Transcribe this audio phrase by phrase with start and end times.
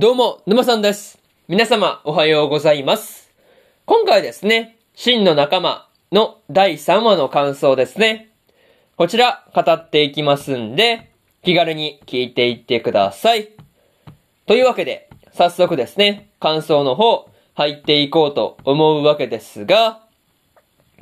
[0.00, 1.18] どうも、沼さんです。
[1.48, 3.32] 皆様、おはようございます。
[3.84, 8.30] 今回ですね、真の仲間の第3話の感想ですね。
[8.94, 11.10] こちら、語っていきますんで、
[11.42, 13.48] 気軽に聞いていってください。
[14.46, 20.04] というわけで、早速ですね、感想の方、入っていこうと思うわけですが、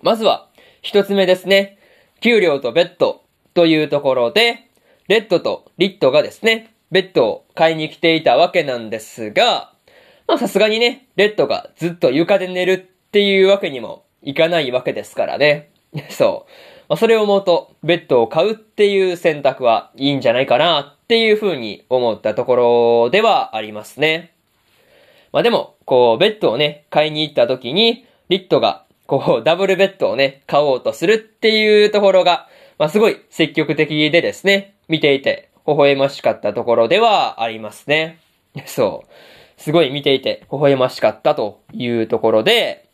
[0.00, 0.48] まずは、
[0.80, 1.76] 一つ目ですね、
[2.22, 3.20] 給料とベッド
[3.52, 4.70] というところで、
[5.06, 9.72] レッドとリットがですね、ベッドを買いに来ていたわけなんですが、
[10.26, 15.70] まあさすがにね、レッドがずっと床で寝るっていうわけにもいかないわけですからね。
[16.10, 16.50] そう。
[16.88, 24.32] まあ、それを思うと、ベッドを買うっていう選択はいいんじゃないかなっていうふうに思ったところではありますね。
[25.32, 38.18] まあでも、こう、ベッドをね、買いに行った時に、リットが、こう、ダブルベッドをね、買おうとするっていうところが、まあすごい積極的でですね、見ていて、微笑ましかったところではありますね。
[38.66, 39.60] そう。
[39.60, 42.84] すごい見ていて、微笑ましかったというところで、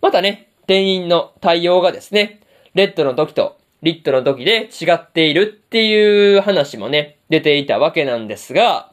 [0.00, 2.40] またね、店員の対応がですね、
[2.74, 8.90] レッドの時とリットの時で違っているっていう話もね、出ていたわけなんですが、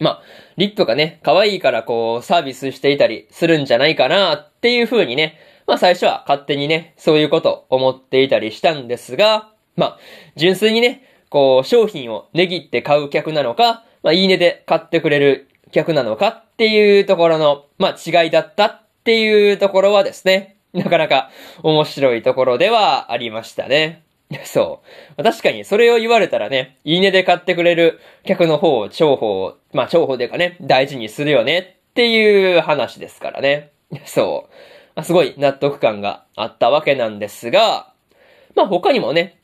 [0.00, 0.22] まあ、
[0.56, 9.98] リットがね、可愛いからこう、サービスしていたりするんじゃないかなっていう風にね、まあ最初は勝手にね、そういうこと思っていたりしたんですが、まあ、
[10.34, 21.30] 純粋にね、こう、商品を値切って買う客なのか、まあ、いいねで買ってくれる客なのかっていうところの、まあ、違いだったっていうところはですね、なかなか
[21.62, 24.02] 面白いところではありましたね。
[24.44, 24.82] そ
[25.16, 25.22] う。
[25.22, 31.58] 確かにそれを言われたらね、いいねで買ってくれる客の方を重宝、まあ重宝でかね、大事にするよね
[31.90, 33.70] っていう話ですからね。
[34.04, 34.54] そう。
[34.94, 37.92] まあ、すごい納得感があったわけなんですが、
[38.54, 39.37] まあ他にもね、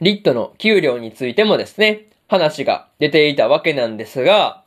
[0.00, 4.62] リットの給料についてもですね、話が出ていたわけなんですが、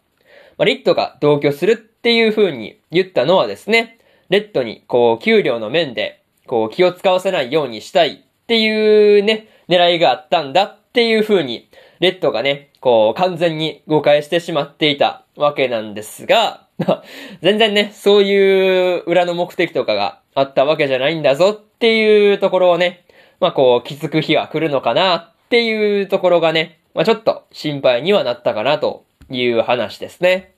[0.57, 11.69] まあ、リットが同居するっていう風に言ったのはですね、レッドにこう給料の面でこう気を使わせないようにしたいっていうね、狙いがあったんだっていう風に、
[11.99, 16.67] レッドがね、こう完全に誤解してしまっていたわけなんですが、
[17.41, 23.05] 全然ね、そういう裏の目的とかがあったわけじゃないんだぞっていうところをね、
[23.41, 30.53] まあこう気づく日が来るのかなっていうところがね、まあちょっと心配にはなったかなという話ですね。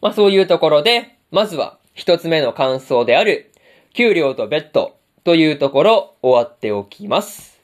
[0.00, 3.52] まあそういうところで、まずは一つ目の感想である、
[3.92, 7.60] 給料とベッドというところ終わっておきます。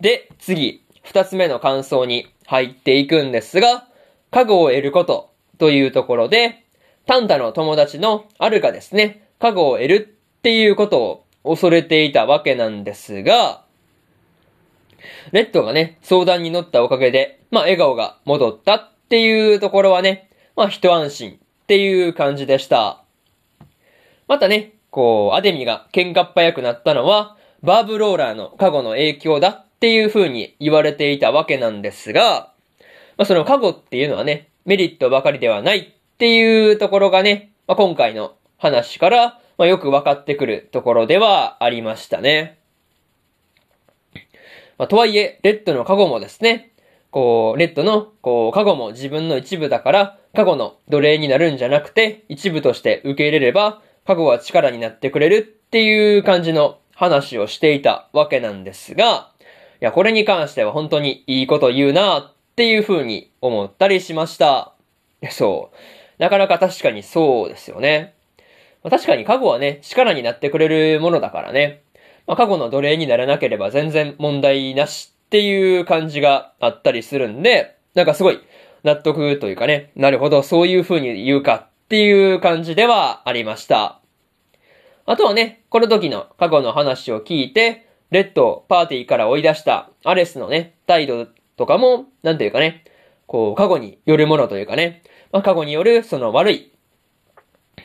[0.00, 3.88] で、次、二つ目の感想に入っていくんですが、
[4.30, 6.64] 家具を得ることというところで、
[7.06, 9.94] タンタの友達のアルがですね、家具を得る
[10.38, 13.62] っていうことを恐れていたわけなんですが、
[15.32, 23.02] レッドがね、相談に乗ったおかげで、まあ笑顔が戻ったっていうところはね、まあ一安心っていう感じでした。
[24.26, 32.52] またね、こう、アデミが喧嘩っ早くなったのは、バーブローラーの過去の影響だっていう風に言われていたわけなんですが、
[33.16, 38.34] まあその過去っていうのはね、メリットばかりではないっていうところがね、まあ今回の
[38.64, 42.58] 話から、まあよくわかってくるところではありましたね。
[44.78, 46.72] まあとはいえ、レッドの過去もですね、
[47.10, 59.30] こう、レッドの、こう、過去も自分の一部だから、過去の奴隷になるんじゃなくて、一部として受け入れれば、過去は力になってくれるっていう感じの話をしていたわけなんですが、
[59.80, 64.72] いや、これに関しては本当にいいこと言うなっていう風に思ったりしました。
[65.30, 65.76] そう。
[66.18, 68.14] なかなか確かにそうですよね。
[68.84, 71.82] まあ確かに過去はね、力になってくれるものだからね。
[72.26, 78.40] まあ、過去の奴隷にならなければ全然問題なしっていう感じがあったりするんで、なんかすごい
[78.82, 84.00] 納得というかね、なるほど、そういう風に言うかっていう感じではありました。
[85.06, 92.84] あとはね、この時の過去の話を聞いて、レッドをパーティーから追い出したアレスのね、態度とかも、なんていうかね、
[93.26, 95.02] こう、過去によるものというかね、
[95.32, 96.72] まあ、過去によるその悪い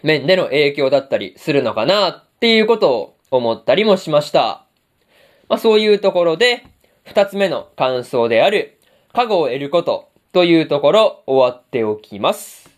[0.03, 4.65] 面での影響だったりするのかなっていうことを思ったりもしました。
[5.47, 6.65] まあ、そういうところで、
[7.03, 8.79] 二つ目の感想である、
[9.13, 12.69] 過去を得ることというところ終わっておきます。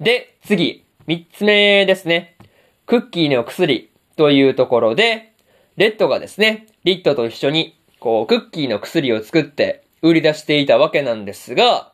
[0.00, 2.36] で、次、三つ目ですね。
[2.86, 5.32] クッキーの薬というところで、
[5.76, 11.92] レッドがですね、リットと一緒に、こう、クッキーの薬を作って売り出していたわけなんですが、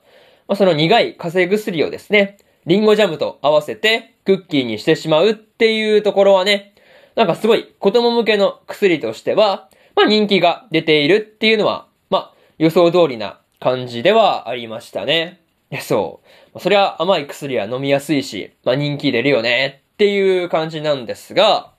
[0.49, 6.75] まあ、その苦い風邪薬をですね、リンゴジャムと合わせてクッキーにしてしまうっていうところはね、
[7.17, 15.41] なんかすごい子供向けの薬としては、まあ人気が出ているっていうのは、まあ予想通りな感じではありましたね。
[15.71, 16.21] いや、そ
[16.55, 16.61] う。
[16.61, 21.73] そりゃ甘い薬は飲みやすいし、まあ人気出るよねっていう感じなんですが、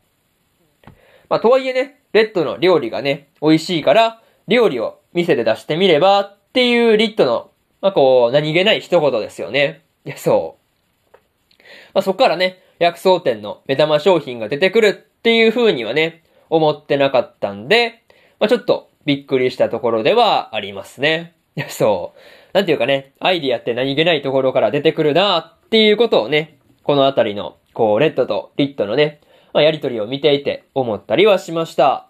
[1.29, 7.51] まあとはいえね、レッドの料理がね、美味しいから、料理を店で出してみればっていうリットの、
[7.81, 9.83] まあこう、何気ない一言ですよね。
[10.05, 10.60] いや、そう。
[11.93, 18.03] まあそっからね、薬草店の目玉商品が出てくるっていう風にはね、思ってなかったんで、
[18.39, 21.35] まあちょっとびっくりしたところではありますね。
[21.69, 22.19] そう。
[22.53, 29.21] なんていうかね、アイディアって何気ないところから出てくるなっていうことをね、このあたりの、こう、レッドとリットのね、
[29.53, 32.07] まあ、やりとりを見ていて思ったりはしました。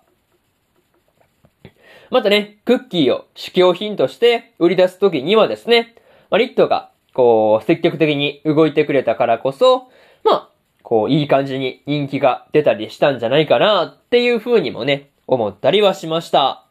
[2.09, 5.95] またね、クッキーを試供品として売り出すときにはですね、
[6.29, 9.89] まあ、リットが、こう、積極的に動いてくれたからこそ、
[10.23, 10.49] まあ、
[10.83, 16.65] こう、いい感じに人気が出たりしたんじゃないかなっていう風にもね、思ったりはしました。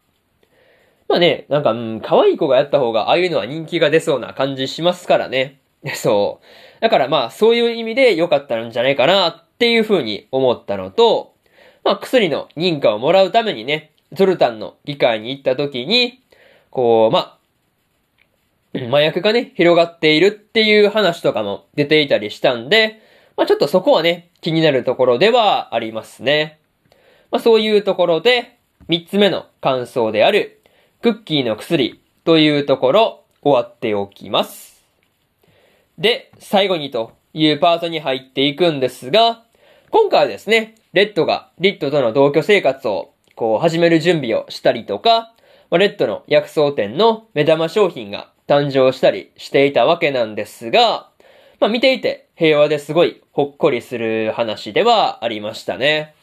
[1.09, 5.61] まあね、なんか、うん、可愛い子がやった方が、ああいうのは人気が出そうな感じしますからね。
[5.95, 6.81] そう。
[6.81, 11.35] だからまあ、そういう意味で良かったんじゃないかなっていう風に思ったのと、
[11.85, 16.21] まあ、薬の認可をもらうためにね、ゾルタンの議会に行った時に、
[16.71, 17.39] こう、まあ、
[18.75, 23.01] 麻薬がね、広がっているっていう話とかも出ていたりしたんで、
[23.37, 26.61] まあちょっとそこはね、気になるところではありますね。
[27.31, 28.59] まあそういうところで、
[28.89, 30.61] 三つ目の感想である、
[31.03, 34.85] クッキーの薬というところ終わっておきます。
[35.99, 39.43] で、最後にというパートに入っていくんですが、
[39.91, 45.35] 今回はですね、レッドがリッドとの同居生活をこう始める準備をしたりとか、
[45.73, 51.09] レッドの薬草店の目玉商品が誕生したりしていたわけなんですが、
[51.61, 56.17] まあ見ていて平和ですごいほっこりする話ではありましたね。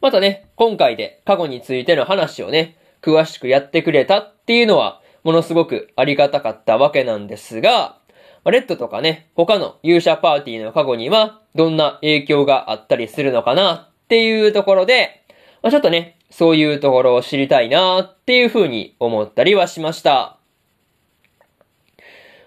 [0.00, 7.96] またね、今回で過去についての話をね、詳しくやってくれたっていうのは、ものすごくありがたかったわけなんですが、
[8.44, 15.24] レッドとかね、他の勇者パーティーの過去には、どんな影響があったりするのかなっていうところで、
[15.62, 20.38] ま、ちょっとね、そういうところを知りたいなっていうふうに思ったりはしました。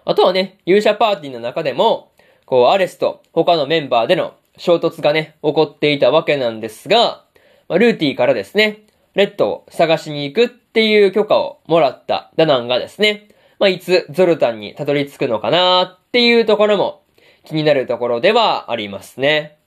[0.05, 2.11] あとはね、勇者パーティーの中でも、
[2.45, 7.23] こう、アレスと他のメンバーでの衝突がね、起こっていたわけなんですが、
[7.69, 8.81] まあ、ルーティーからですね、
[9.13, 13.29] レッドを探しに行くっていう許可をもらったダナンがですね、
[13.59, 17.03] まあ、いつゾルタンにたどり着くのかなっていうところも
[17.43, 19.57] 気になるところではありますね。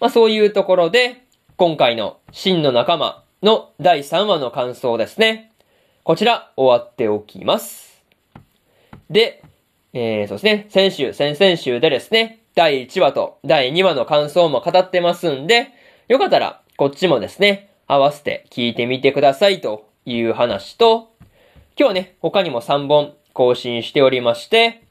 [0.00, 1.22] まあ、そういうところで、
[1.56, 5.52] 今回の真の仲間の第3話の感想ですね。
[6.04, 8.02] こちら終わっておきます。
[9.10, 9.42] で、
[9.92, 15.68] えー、そうですね、先週、先々週でですね、第1話と第2話の感想も語ってますんで、
[16.08, 21.12] よかったらこっちもですね、合わせて聞いてみてくださいという話と、
[21.78, 24.82] 今日ね、他にも3本更新しておりまして、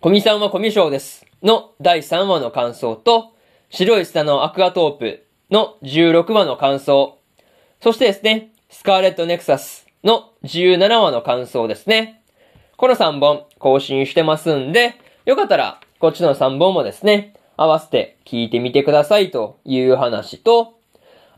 [0.00, 3.34] コミさんはコミュ障ですの第3話の感想と、
[3.68, 7.18] 白い砂のアクアトープの16話の感想、
[7.80, 12.22] そしてですね、スカーレットネクサスの17話の感想ですね。
[12.76, 20.78] この3本更新してますんで、よかったらこっちの3本もですね、合わせて聞いてみてくださいという話と、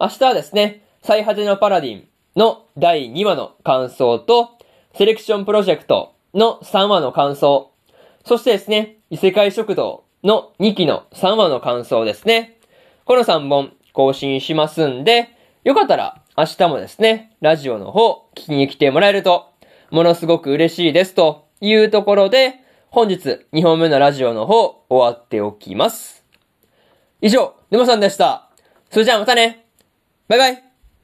[0.00, 4.50] 明日はですね、最果てのパラディンの第2話の感想と、
[4.94, 7.70] セレクションプロジェクトの3話の感想、
[8.26, 12.58] そしてですね、異世界食堂の2期の3話の感想ですね。
[13.04, 15.28] この3本更新しますんで、
[15.64, 19.50] よかったら明日もですね、ラジオの方聞きに来てもらえると、
[19.90, 22.54] ものすごく嬉しいですというところで、
[22.90, 26.24] 本日2本目のラジオの方終わっておきます。
[27.20, 28.50] 以上、沼さんでした。
[28.90, 29.66] それじゃあまたね
[30.28, 30.69] バイバイ